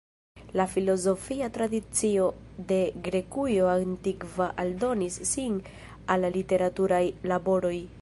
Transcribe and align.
La 0.59 0.63
filozofia 0.69 1.49
tradicio 1.57 2.25
de 2.73 2.79
Grekujo 3.09 3.69
antikva 3.75 4.51
aldonis 4.67 5.23
sin 5.37 5.63
al 6.15 6.27
la 6.29 6.37
literaturaj 6.41 7.07
laboroj. 7.35 7.77